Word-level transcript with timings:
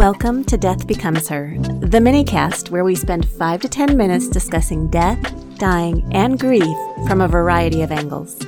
Welcome 0.00 0.44
to 0.44 0.56
Death 0.56 0.86
Becomes 0.86 1.28
Her, 1.28 1.54
the 1.58 1.98
minicast 1.98 2.70
where 2.70 2.84
we 2.84 2.94
spend 2.94 3.28
5 3.28 3.60
to 3.60 3.68
10 3.68 3.98
minutes 3.98 4.28
discussing 4.28 4.88
death, 4.88 5.20
dying, 5.58 6.08
and 6.14 6.40
grief 6.40 6.74
from 7.06 7.20
a 7.20 7.28
variety 7.28 7.82
of 7.82 7.92
angles. 7.92 8.42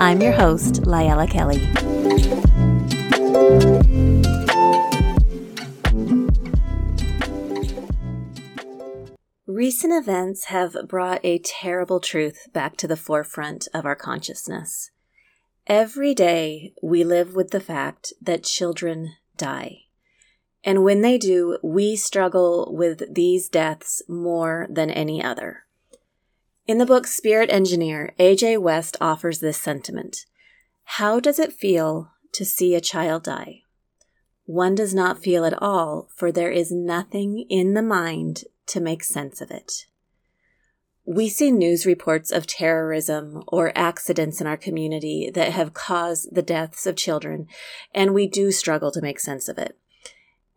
I'm 0.00 0.20
your 0.20 0.32
host, 0.32 0.82
Lyella 0.82 1.30
Kelly. 1.30 1.60
Recent 9.46 9.92
events 9.92 10.46
have 10.46 10.76
brought 10.88 11.20
a 11.22 11.38
terrible 11.38 12.00
truth 12.00 12.48
back 12.52 12.76
to 12.78 12.88
the 12.88 12.96
forefront 12.96 13.68
of 13.72 13.86
our 13.86 13.94
consciousness. 13.94 14.90
Every 15.68 16.14
day, 16.14 16.72
we 16.82 17.04
live 17.04 17.36
with 17.36 17.52
the 17.52 17.60
fact 17.60 18.12
that 18.20 18.42
children 18.42 19.12
die. 19.36 19.85
And 20.66 20.82
when 20.82 21.00
they 21.00 21.16
do, 21.16 21.58
we 21.62 21.94
struggle 21.94 22.74
with 22.76 23.14
these 23.14 23.48
deaths 23.48 24.02
more 24.08 24.66
than 24.68 24.90
any 24.90 25.22
other. 25.22 25.62
In 26.66 26.78
the 26.78 26.86
book 26.86 27.06
Spirit 27.06 27.48
Engineer, 27.50 28.12
A.J. 28.18 28.56
West 28.56 28.96
offers 29.00 29.38
this 29.38 29.58
sentiment 29.58 30.26
How 30.82 31.20
does 31.20 31.38
it 31.38 31.52
feel 31.52 32.10
to 32.32 32.44
see 32.44 32.74
a 32.74 32.80
child 32.80 33.22
die? 33.22 33.62
One 34.44 34.74
does 34.74 34.92
not 34.92 35.22
feel 35.22 35.44
at 35.44 35.60
all, 35.62 36.08
for 36.16 36.32
there 36.32 36.50
is 36.50 36.72
nothing 36.72 37.46
in 37.48 37.74
the 37.74 37.82
mind 37.82 38.42
to 38.66 38.80
make 38.80 39.04
sense 39.04 39.40
of 39.40 39.52
it. 39.52 39.86
We 41.04 41.28
see 41.28 41.52
news 41.52 41.86
reports 41.86 42.32
of 42.32 42.48
terrorism 42.48 43.44
or 43.46 43.70
accidents 43.78 44.40
in 44.40 44.48
our 44.48 44.56
community 44.56 45.30
that 45.32 45.52
have 45.52 45.74
caused 45.74 46.34
the 46.34 46.42
deaths 46.42 46.86
of 46.86 46.96
children, 46.96 47.46
and 47.94 48.12
we 48.12 48.26
do 48.26 48.50
struggle 48.50 48.90
to 48.90 49.00
make 49.00 49.20
sense 49.20 49.48
of 49.48 49.58
it. 49.58 49.78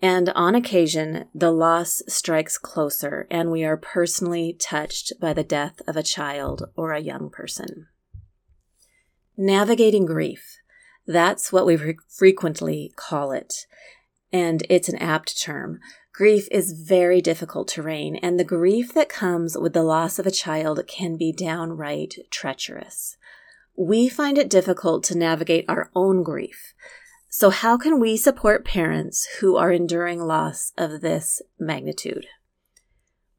And 0.02 0.30
on 0.30 0.56
occasion, 0.56 1.26
the 1.36 1.52
loss 1.52 2.02
strikes 2.08 2.58
closer, 2.58 3.28
and 3.30 3.52
we 3.52 3.66
are 3.66 3.76
personally 3.76 4.54
touched 4.54 5.12
by 5.20 5.34
the 5.34 5.44
death 5.44 5.82
of 5.88 5.98
a 5.98 6.04
child 6.04 6.64
or 6.76 6.94
a 6.94 7.02
young 7.02 7.30
person. 7.30 7.88
Navigating 9.36 10.06
grief. 10.06 10.58
That's 11.06 11.52
what 11.52 11.66
we 11.66 11.78
frequently 12.08 12.94
call 12.96 13.32
it. 13.32 13.66
And 14.32 14.64
it's 14.70 14.88
an 14.88 14.98
apt 14.98 15.42
term. 15.42 15.80
Grief 16.14 16.48
is 16.52 16.74
very 16.74 17.22
difficult 17.22 17.68
terrain, 17.68 18.16
and 18.18 18.40
the 18.40 18.44
grief 18.44 18.94
that 18.94 19.10
comes 19.10 19.58
with 19.58 19.74
the 19.74 19.84
loss 19.84 20.20
of 20.20 20.28
a 20.28 20.32
child 20.32 20.82
can 20.88 21.18
be 21.18 21.32
downright 21.34 22.16
treacherous. 22.30 23.18
We 23.78 24.10
find 24.10 24.38
it 24.38 24.50
difficult 24.50 25.04
to 25.06 25.18
navigate 25.18 25.66
our 25.70 25.90
own 25.96 26.24
grief. 26.24 26.74
So, 27.32 27.52
how 27.52 27.78
can 27.78 28.00
we 28.00 28.18
support 28.18 28.66
parents 28.66 29.28
who 29.40 29.56
are 29.56 29.72
enduring 29.72 30.20
loss 30.20 30.74
of 30.80 31.02
this 31.02 31.44
magnitude? 31.60 32.26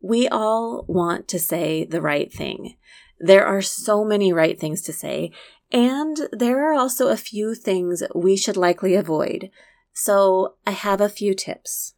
We 0.00 0.28
all 0.28 0.84
want 0.86 1.26
to 1.28 1.40
say 1.40 1.84
the 1.84 2.00
right 2.00 2.32
thing. 2.32 2.76
There 3.18 3.44
are 3.44 3.60
so 3.60 4.04
many 4.04 4.32
right 4.32 4.58
things 4.58 4.80
to 4.82 4.92
say, 4.92 5.32
and 5.72 6.16
there 6.30 6.70
are 6.70 6.72
also 6.72 7.08
a 7.08 7.16
few 7.16 7.56
things 7.56 8.04
we 8.14 8.36
should 8.36 8.56
likely 8.56 8.94
avoid. 8.94 9.50
So, 9.92 10.54
I 10.64 10.70
have 10.70 11.00
a 11.00 11.08
few 11.08 11.34
tips. 11.34 11.94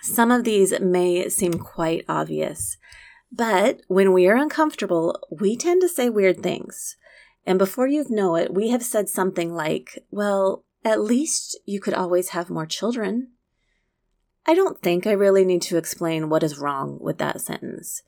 Some 0.00 0.30
of 0.30 0.44
these 0.44 0.78
may 0.80 1.28
seem 1.28 1.52
quite 1.54 2.06
obvious, 2.08 2.78
but 3.30 3.82
when 3.88 4.14
we 4.14 4.26
are 4.26 4.36
uncomfortable, 4.36 5.18
we 5.30 5.54
tend 5.54 5.82
to 5.82 5.88
say 5.88 6.08
weird 6.08 6.42
things. 6.42 6.96
And 7.46 7.58
before 7.58 7.88
you 7.88 8.06
know 8.08 8.36
it, 8.36 8.54
we 8.54 8.70
have 8.70 8.82
said 8.82 9.10
something 9.10 9.52
like, 9.52 9.98
well, 10.10 10.64
at 10.84 11.00
least 11.00 11.58
you 11.64 11.80
could 11.80 11.94
always 11.94 12.30
have 12.30 12.50
more 12.50 12.66
children. 12.66 13.28
I 14.46 14.54
don't 14.54 14.80
think 14.82 15.06
I 15.06 15.12
really 15.12 15.44
need 15.44 15.62
to 15.62 15.78
explain 15.78 16.28
what 16.28 16.42
is 16.42 16.58
wrong 16.58 16.98
with 17.00 17.18
that 17.18 17.40
sentence. 17.40 18.02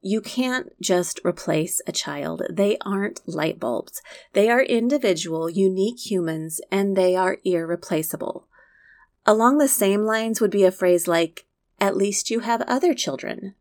You 0.00 0.20
can't 0.20 0.72
just 0.80 1.20
replace 1.24 1.80
a 1.86 1.92
child. 1.92 2.42
They 2.50 2.78
aren't 2.78 3.20
light 3.28 3.60
bulbs. 3.60 4.02
They 4.32 4.48
are 4.48 4.62
individual, 4.62 5.50
unique 5.50 6.10
humans, 6.10 6.60
and 6.72 6.96
they 6.96 7.14
are 7.14 7.38
irreplaceable. 7.44 8.48
Along 9.26 9.58
the 9.58 9.68
same 9.68 10.02
lines 10.02 10.40
would 10.40 10.50
be 10.50 10.64
a 10.64 10.72
phrase 10.72 11.06
like, 11.06 11.46
at 11.78 11.96
least 11.96 12.30
you 12.30 12.40
have 12.40 12.62
other 12.62 12.94
children. 12.94 13.54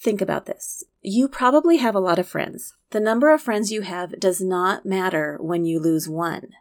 Think 0.00 0.22
about 0.22 0.46
this. 0.46 0.84
You 1.02 1.28
probably 1.28 1.78
have 1.78 1.94
a 1.94 2.00
lot 2.00 2.18
of 2.18 2.28
friends. 2.28 2.74
The 2.90 3.00
number 3.00 3.32
of 3.32 3.42
friends 3.42 3.72
you 3.72 3.82
have 3.82 4.18
does 4.20 4.40
not 4.40 4.86
matter 4.86 5.36
when 5.40 5.64
you 5.64 5.80
lose 5.80 6.08
one. 6.08 6.52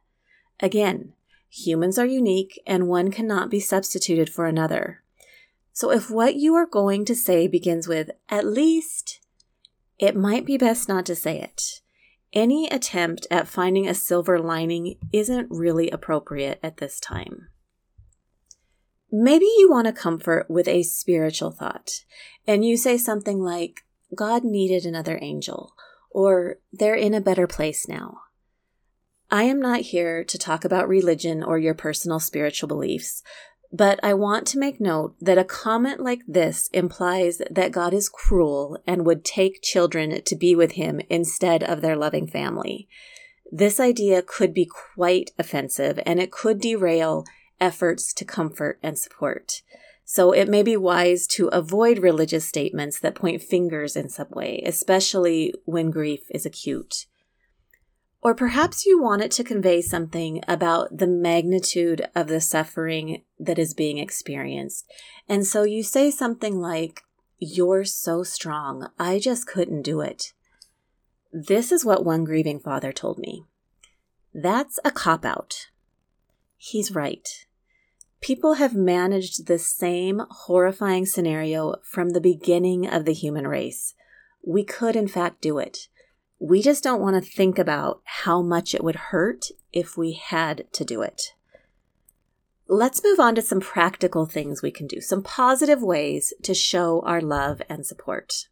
Again, 0.60 1.14
humans 1.50 1.98
are 1.98 2.06
unique 2.06 2.62
and 2.66 2.88
one 2.88 3.12
cannot 3.12 3.50
be 3.50 3.60
substituted 3.60 4.30
for 4.30 4.46
another. 4.46 5.04
So 5.74 5.92
if 5.92 6.10
what 6.10 6.36
you 6.36 6.56
are 6.56 6.66
going 6.66 7.06
to 7.06 7.16
say 7.16 7.48
begins 7.48 7.88
with 7.88 8.10
at 8.30 8.46
least, 8.46 9.20
it 10.00 10.16
might 10.16 10.46
be 10.46 10.58
best 10.58 10.90
not 10.90 11.06
to 11.06 11.16
say 11.16 11.40
it. 11.40 11.82
Any 12.34 12.68
attempt 12.68 13.26
at 13.32 13.48
finding 13.48 13.88
a 13.88 13.94
silver 13.94 14.40
lining 14.40 14.96
isn't 15.14 15.48
really 15.50 15.90
appropriate 15.90 16.60
at 16.62 16.78
this 16.78 17.00
time. 17.00 17.50
Maybe 19.12 19.46
you 19.58 19.70
want 19.70 19.88
to 19.88 19.94
comfort 19.94 20.50
with 20.50 20.68
a 20.68 20.84
spiritual 20.84 21.52
thought, 21.52 22.04
and 22.46 22.66
you 22.66 22.76
say 22.76 22.98
something 22.98 23.40
like, 23.40 23.86
God 24.14 24.44
needed 24.44 24.86
another 24.86 25.18
angel, 25.22 25.74
or 26.12 26.58
they're 26.74 26.96
in 26.96 27.14
a 27.14 27.22
better 27.22 27.48
place 27.48 27.88
now. 27.88 28.18
I 29.30 29.44
am 29.44 29.60
not 29.60 29.82
here 29.82 30.24
to 30.24 30.38
talk 30.38 30.64
about 30.64 30.88
religion 30.88 31.44
or 31.44 31.58
your 31.58 31.74
personal 31.74 32.20
spiritual 32.20 32.68
beliefs, 32.68 33.24
but 33.74 34.00
I 34.02 34.14
want 34.14 34.48
to 34.48 34.60
make 34.60 34.80
note 34.80 35.16
that 35.20 35.38
a 35.38 35.44
comment 35.44 36.00
like 36.00 36.22
this 36.26 36.70
implies 36.72 37.42
that 37.50 37.74
God 37.74 37.94
is 37.94 38.08
cruel 38.08 38.82
and 38.88 39.06
would 39.06 39.26
take 39.26 39.62
children 39.62 40.22
to 40.22 40.36
be 40.36 40.56
with 40.56 40.74
him 40.74 41.02
instead 41.10 41.62
of 41.62 41.82
their 41.82 41.98
loving 41.98 42.28
family. 42.28 42.88
This 43.52 43.80
idea 43.82 44.22
could 44.22 44.54
be 44.54 44.70
quite 44.96 45.32
offensive 45.38 46.00
and 46.06 46.22
it 46.22 46.32
could 46.32 46.62
derail 46.62 47.26
efforts 47.60 48.14
to 48.14 48.26
comfort 48.26 48.80
and 48.82 48.98
support. 48.98 49.62
So 50.06 50.32
it 50.32 50.48
may 50.48 50.64
be 50.64 50.78
wise 50.78 51.28
to 51.28 51.48
avoid 51.50 52.00
religious 52.00 52.46
statements 52.46 52.98
that 53.02 53.16
point 53.16 53.42
fingers 53.42 53.98
in 53.98 54.08
some 54.08 54.30
way, 54.30 54.64
especially 54.66 55.54
when 55.66 55.92
grief 55.92 56.22
is 56.30 56.46
acute. 56.46 57.08
Or 58.28 58.36
perhaps 58.36 58.86
you 58.86 59.02
want 59.02 59.22
it 59.22 59.32
to 59.32 59.44
convey 59.46 59.82
something 59.82 60.44
about 60.50 60.98
the 60.98 61.08
magnitude 61.08 62.10
of 62.14 62.28
the 62.28 62.42
suffering 62.42 63.24
that 63.40 63.58
is 63.58 63.74
being 63.74 64.00
experienced. 64.00 64.86
And 65.30 65.48
so 65.48 65.64
you 65.64 65.82
say 65.82 66.12
something 66.12 66.60
like, 66.60 67.04
You're 67.40 67.86
so 67.86 68.24
strong. 68.24 68.90
I 69.00 69.20
just 69.20 69.48
couldn't 69.48 69.84
do 69.84 70.02
it. 70.02 70.34
This 71.32 71.72
is 71.72 71.86
what 71.86 72.04
one 72.04 72.26
grieving 72.26 72.60
father 72.60 72.92
told 72.92 73.18
me. 73.18 73.46
That's 74.34 74.78
a 74.84 74.92
cop 74.92 75.24
out. 75.24 75.68
He's 76.58 76.94
right. 76.94 77.46
People 78.20 78.56
have 78.56 78.76
managed 78.76 79.48
the 79.48 79.58
same 79.58 80.24
horrifying 80.30 81.06
scenario 81.06 81.76
from 81.82 82.10
the 82.10 82.20
beginning 82.20 82.90
of 82.90 83.06
the 83.06 83.14
human 83.14 83.48
race. 83.48 83.94
We 84.46 84.66
could, 84.66 84.98
in 84.98 85.08
fact, 85.08 85.40
do 85.40 85.60
it. 85.60 85.88
We 86.40 86.62
just 86.62 86.84
don't 86.84 87.02
want 87.02 87.16
to 87.16 87.32
think 87.32 87.58
about 87.58 88.02
how 88.04 88.42
much 88.42 88.76
it 88.76 88.84
would 88.84 88.96
hurt 88.96 89.48
if 89.74 89.98
we 89.98 90.14
had 90.14 90.72
to 90.74 90.86
do 90.86 91.02
it. 91.02 91.34
Let's 92.70 93.04
move 93.04 93.20
on 93.20 93.34
to 93.36 93.42
some 93.42 93.62
practical 93.62 94.26
things 94.26 94.62
we 94.62 94.72
can 94.72 94.88
do, 94.88 95.00
some 95.00 95.24
positive 95.24 95.82
ways 95.82 96.34
to 96.44 96.54
show 96.54 97.02
our 97.06 97.22
love 97.22 97.62
and 97.70 97.86
support. 97.86 98.48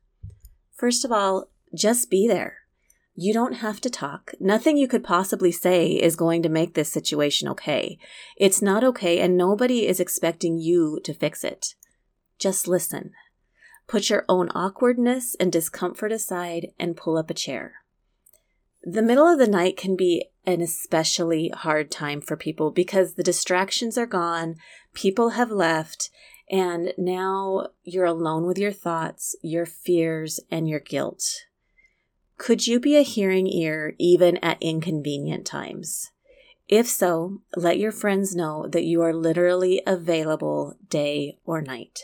First 0.74 1.04
of 1.04 1.12
all, 1.12 1.50
just 1.76 2.10
be 2.10 2.28
there. 2.28 2.60
You 3.14 3.34
don't 3.34 3.54
have 3.54 3.80
to 3.82 3.90
talk. 3.90 4.34
Nothing 4.40 4.78
you 4.78 4.88
could 4.88 5.04
possibly 5.04 5.52
say 5.52 5.92
is 5.92 6.16
going 6.16 6.44
to 6.44 6.50
make 6.50 6.74
this 6.74 6.92
situation 6.92 7.48
okay. 7.50 7.98
It's 8.36 8.62
not 8.62 8.84
okay, 8.84 9.20
and 9.20 9.38
nobody 9.38 9.88
is 9.88 10.00
expecting 10.00 10.58
you 10.58 11.00
to 11.04 11.14
fix 11.14 11.44
it. 11.44 11.76
Just 12.40 12.68
listen. 12.68 13.12
Put 13.88 14.10
your 14.10 14.26
own 14.28 14.50
awkwardness 14.56 15.36
and 15.40 15.52
discomfort 15.52 16.12
aside 16.12 16.72
and 16.80 16.98
pull 16.98 17.18
up 17.18 17.30
a 17.30 17.36
chair. 17.36 17.76
The 18.84 19.02
middle 19.02 19.28
of 19.28 19.40
the 19.40 19.48
night 19.48 19.78
can 19.78 19.96
be 19.96 20.30
an 20.46 20.62
especially 20.62 21.50
hard 21.50 21.90
time 21.90 22.22
for 22.22 22.38
people 22.38 22.72
because 22.72 23.14
the 23.14 23.24
distractions 23.24 23.98
are 23.98 24.06
gone, 24.06 24.56
people 24.94 25.30
have 25.30 25.50
left, 25.50 26.10
and 26.50 26.94
now 26.98 27.70
you're 27.84 28.06
alone 28.06 28.46
with 28.46 28.60
your 28.60 28.72
thoughts, 28.72 29.36
your 29.42 29.66
fears, 29.66 30.40
and 30.52 30.70
your 30.70 30.80
guilt. 30.80 31.24
Could 32.38 32.68
you 32.68 32.80
be 32.80 32.98
a 32.98 33.02
hearing 33.02 33.48
ear 33.48 33.96
even 33.98 34.38
at 34.38 34.62
inconvenient 34.62 35.46
times? 35.46 36.12
If 36.68 36.88
so, 36.88 37.42
let 37.56 37.80
your 37.80 37.92
friends 37.92 38.36
know 38.36 38.68
that 38.68 38.84
you 38.84 39.02
are 39.02 39.14
literally 39.14 39.82
available 39.88 40.76
day 40.90 41.38
or 41.46 41.62
night. 41.62 42.02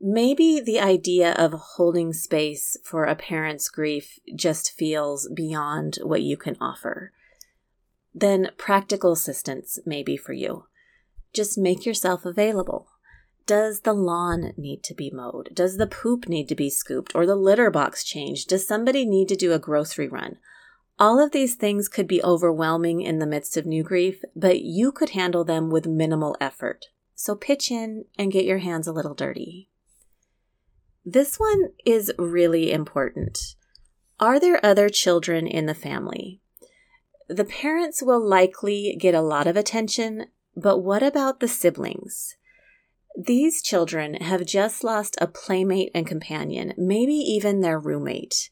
Maybe 0.00 0.60
the 0.60 0.78
idea 0.78 1.32
of 1.32 1.52
holding 1.52 2.12
space 2.12 2.76
for 2.84 3.04
a 3.04 3.16
parent's 3.16 3.68
grief 3.68 4.18
just 4.34 4.72
feels 4.72 5.28
beyond 5.34 5.98
what 6.02 6.22
you 6.22 6.36
can 6.36 6.56
offer. 6.60 7.12
Then 8.14 8.50
practical 8.56 9.12
assistance 9.12 9.78
may 9.84 10.04
be 10.04 10.16
for 10.16 10.32
you. 10.32 10.66
Just 11.32 11.58
make 11.58 11.84
yourself 11.84 12.24
available. 12.24 12.88
Does 13.46 13.80
the 13.80 13.92
lawn 13.92 14.52
need 14.56 14.82
to 14.84 14.94
be 14.94 15.10
mowed? 15.10 15.50
Does 15.52 15.78
the 15.78 15.86
poop 15.86 16.28
need 16.28 16.48
to 16.48 16.54
be 16.54 16.70
scooped 16.70 17.14
or 17.14 17.26
the 17.26 17.34
litter 17.34 17.70
box 17.70 18.04
changed? 18.04 18.48
Does 18.48 18.66
somebody 18.66 19.04
need 19.04 19.26
to 19.28 19.36
do 19.36 19.52
a 19.52 19.58
grocery 19.58 20.06
run? 20.06 20.36
All 20.98 21.18
of 21.18 21.32
these 21.32 21.54
things 21.54 21.88
could 21.88 22.06
be 22.06 22.22
overwhelming 22.22 23.00
in 23.00 23.20
the 23.20 23.26
midst 23.26 23.56
of 23.56 23.66
new 23.66 23.82
grief, 23.82 24.22
but 24.36 24.60
you 24.60 24.92
could 24.92 25.10
handle 25.10 25.44
them 25.44 25.70
with 25.70 25.86
minimal 25.86 26.36
effort. 26.40 26.86
So 27.14 27.34
pitch 27.34 27.70
in 27.70 28.04
and 28.18 28.32
get 28.32 28.44
your 28.44 28.58
hands 28.58 28.86
a 28.86 28.92
little 28.92 29.14
dirty. 29.14 29.67
This 31.10 31.40
one 31.40 31.70
is 31.86 32.12
really 32.18 32.70
important. 32.70 33.54
Are 34.20 34.38
there 34.38 34.60
other 34.62 34.90
children 34.90 35.46
in 35.46 35.64
the 35.64 35.72
family? 35.72 36.42
The 37.28 37.46
parents 37.46 38.02
will 38.02 38.20
likely 38.20 38.94
get 39.00 39.14
a 39.14 39.22
lot 39.22 39.46
of 39.46 39.56
attention, 39.56 40.26
but 40.54 40.80
what 40.80 41.02
about 41.02 41.40
the 41.40 41.48
siblings? 41.48 42.36
These 43.16 43.62
children 43.62 44.16
have 44.16 44.44
just 44.44 44.84
lost 44.84 45.16
a 45.18 45.26
playmate 45.26 45.90
and 45.94 46.06
companion, 46.06 46.74
maybe 46.76 47.14
even 47.14 47.62
their 47.62 47.78
roommate, 47.78 48.50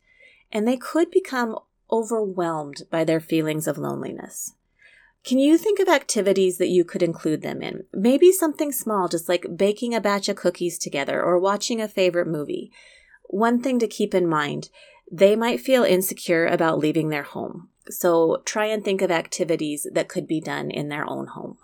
and 0.50 0.67
they 0.67 0.79
could 0.79 1.11
become 1.11 1.59
overwhelmed 1.93 2.85
by 2.91 3.05
their 3.05 3.20
feelings 3.20 3.69
of 3.69 3.76
loneliness. 3.76 4.55
Can 5.26 5.40
you 5.40 5.58
think 5.58 5.81
of 5.81 5.88
activities 5.88 6.58
that 6.58 6.69
you 6.69 6.84
could 6.84 7.02
include 7.02 7.43
them 7.43 7.61
in? 7.61 7.82
Maybe 7.93 8.31
something 8.31 8.70
small, 8.70 9.08
just 9.08 9.28
like 9.28 9.56
baking 9.56 9.93
a 9.93 10.00
batch 10.00 10.28
of 10.28 10.37
cookies 10.37 10.78
together 10.78 11.20
or 11.20 11.37
watching 11.40 11.81
a 11.81 11.88
favorite 11.88 12.28
movie. 12.28 12.70
One 13.25 13.61
thing 13.61 13.81
to 13.81 13.88
keep 13.88 14.14
in 14.14 14.28
mind 14.28 14.70
they 15.11 15.37
might 15.37 15.61
feel 15.61 15.84
insecure 15.84 16.46
about 16.46 16.78
leaving 16.78 17.11
their 17.11 17.23
home. 17.23 17.69
So 17.88 18.43
try 18.44 18.67
and 18.67 18.84
think 18.84 19.02
of 19.02 19.11
activities 19.11 19.87
that 19.93 20.08
could 20.08 20.26
be 20.26 20.40
done 20.40 20.70
in 20.70 20.88
their 20.88 21.08
own 21.08 21.28
home. 21.28 21.58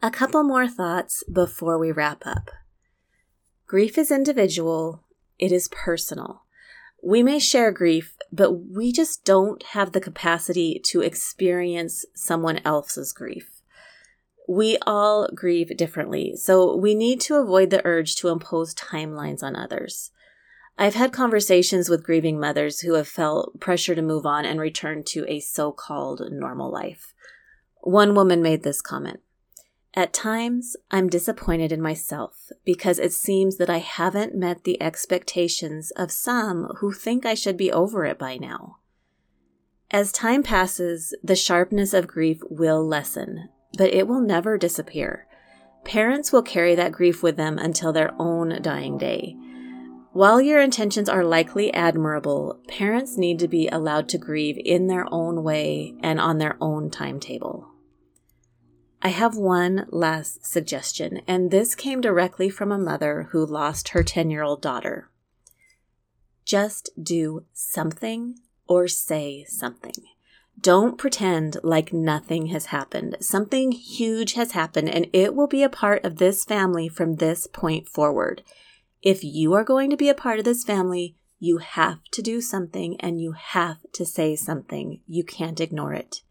A 0.00 0.12
couple 0.12 0.44
more 0.44 0.68
thoughts 0.68 1.24
before 1.24 1.76
we 1.76 1.90
wrap 1.90 2.24
up. 2.24 2.52
Grief 3.66 3.98
is 3.98 4.12
individual, 4.12 5.02
it 5.40 5.50
is 5.50 5.66
personal. 5.66 6.44
We 7.02 7.24
may 7.24 7.40
share 7.40 7.72
grief, 7.72 8.16
but 8.30 8.52
we 8.52 8.92
just 8.92 9.24
don't 9.24 9.60
have 9.72 9.90
the 9.90 10.00
capacity 10.00 10.80
to 10.84 11.00
experience 11.00 12.04
someone 12.14 12.60
else's 12.64 13.12
grief. 13.12 13.60
We 14.48 14.78
all 14.86 15.28
grieve 15.34 15.76
differently, 15.76 16.36
so 16.36 16.76
we 16.76 16.94
need 16.94 17.20
to 17.22 17.34
avoid 17.34 17.70
the 17.70 17.84
urge 17.84 18.14
to 18.16 18.28
impose 18.28 18.76
timelines 18.76 19.42
on 19.42 19.56
others. 19.56 20.12
I've 20.78 20.94
had 20.94 21.12
conversations 21.12 21.88
with 21.88 22.04
grieving 22.04 22.38
mothers 22.38 22.80
who 22.80 22.94
have 22.94 23.08
felt 23.08 23.58
pressure 23.58 23.96
to 23.96 24.02
move 24.02 24.26
on 24.26 24.44
and 24.44 24.60
return 24.60 25.02
to 25.08 25.26
a 25.28 25.40
so 25.40 25.72
called 25.72 26.22
normal 26.30 26.70
life. 26.70 27.14
One 27.80 28.14
woman 28.14 28.40
made 28.42 28.62
this 28.62 28.80
comment 28.80 29.18
at 29.98 30.12
times, 30.12 30.76
I'm 30.92 31.08
disappointed 31.08 31.72
in 31.72 31.82
myself 31.82 32.52
because 32.64 33.00
it 33.00 33.12
seems 33.12 33.56
that 33.56 33.68
I 33.68 33.78
haven't 33.78 34.32
met 34.32 34.62
the 34.62 34.80
expectations 34.80 35.90
of 35.96 36.12
some 36.12 36.68
who 36.78 36.92
think 36.92 37.26
I 37.26 37.34
should 37.34 37.56
be 37.56 37.72
over 37.72 38.04
it 38.04 38.16
by 38.16 38.36
now. 38.36 38.76
As 39.90 40.12
time 40.12 40.44
passes, 40.44 41.16
the 41.24 41.34
sharpness 41.34 41.94
of 41.94 42.06
grief 42.06 42.38
will 42.48 42.86
lessen, 42.86 43.48
but 43.76 43.92
it 43.92 44.06
will 44.06 44.20
never 44.20 44.56
disappear. 44.56 45.26
Parents 45.82 46.30
will 46.30 46.42
carry 46.42 46.76
that 46.76 46.92
grief 46.92 47.20
with 47.20 47.36
them 47.36 47.58
until 47.58 47.92
their 47.92 48.14
own 48.20 48.62
dying 48.62 48.98
day. 48.98 49.34
While 50.12 50.40
your 50.40 50.60
intentions 50.60 51.08
are 51.08 51.24
likely 51.24 51.74
admirable, 51.74 52.60
parents 52.68 53.18
need 53.18 53.40
to 53.40 53.48
be 53.48 53.66
allowed 53.66 54.08
to 54.10 54.18
grieve 54.18 54.60
in 54.64 54.86
their 54.86 55.12
own 55.12 55.42
way 55.42 55.96
and 56.04 56.20
on 56.20 56.38
their 56.38 56.56
own 56.60 56.88
timetable. 56.88 57.72
I 59.00 59.08
have 59.08 59.36
one 59.36 59.86
last 59.90 60.44
suggestion, 60.44 61.20
and 61.28 61.50
this 61.50 61.74
came 61.74 62.00
directly 62.00 62.50
from 62.50 62.72
a 62.72 62.78
mother 62.78 63.28
who 63.30 63.46
lost 63.46 63.90
her 63.90 64.02
10 64.02 64.30
year 64.30 64.42
old 64.42 64.60
daughter. 64.60 65.08
Just 66.44 66.90
do 67.00 67.44
something 67.52 68.38
or 68.66 68.88
say 68.88 69.44
something. 69.48 69.94
Don't 70.60 70.98
pretend 70.98 71.58
like 71.62 71.92
nothing 71.92 72.46
has 72.46 72.66
happened. 72.66 73.16
Something 73.20 73.70
huge 73.70 74.32
has 74.32 74.52
happened, 74.52 74.88
and 74.88 75.06
it 75.12 75.34
will 75.34 75.46
be 75.46 75.62
a 75.62 75.68
part 75.68 76.04
of 76.04 76.16
this 76.16 76.44
family 76.44 76.88
from 76.88 77.16
this 77.16 77.46
point 77.46 77.88
forward. 77.88 78.42
If 79.00 79.22
you 79.22 79.52
are 79.52 79.62
going 79.62 79.90
to 79.90 79.96
be 79.96 80.08
a 80.08 80.14
part 80.14 80.40
of 80.40 80.44
this 80.44 80.64
family, 80.64 81.14
you 81.38 81.58
have 81.58 82.02
to 82.10 82.22
do 82.22 82.40
something 82.40 83.00
and 83.00 83.20
you 83.20 83.32
have 83.32 83.78
to 83.92 84.04
say 84.04 84.34
something. 84.34 85.00
You 85.06 85.22
can't 85.22 85.60
ignore 85.60 85.94
it. 85.94 86.22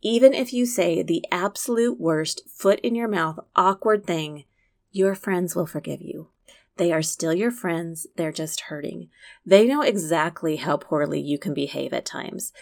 Even 0.00 0.32
if 0.32 0.52
you 0.52 0.64
say 0.64 1.02
the 1.02 1.24
absolute 1.32 1.98
worst, 1.98 2.42
foot 2.48 2.78
in 2.80 2.94
your 2.94 3.08
mouth, 3.08 3.40
awkward 3.56 4.06
thing, 4.06 4.44
your 4.92 5.14
friends 5.14 5.56
will 5.56 5.66
forgive 5.66 6.00
you. 6.00 6.28
They 6.76 6.92
are 6.92 7.02
still 7.02 7.34
your 7.34 7.50
friends, 7.50 8.06
they're 8.16 8.32
just 8.32 8.62
hurting. 8.62 9.08
They 9.44 9.66
know 9.66 9.82
exactly 9.82 10.56
how 10.56 10.76
poorly 10.76 11.20
you 11.20 11.36
can 11.36 11.52
behave 11.52 11.92
at 11.92 12.06
times. 12.06 12.52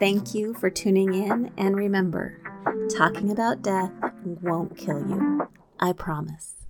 Thank 0.02 0.34
you 0.34 0.56
for 0.56 0.72
tuning 0.72 1.14
in, 1.14 1.52
and 1.60 1.76
remember, 1.76 2.40
talking 2.98 3.30
about 3.30 3.62
death 3.62 3.92
won't 4.26 4.76
kill 4.76 4.98
you. 4.98 5.48
I 5.80 5.94
promise. 5.94 6.61